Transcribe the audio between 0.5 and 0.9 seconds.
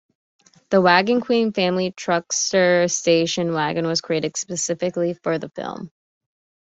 The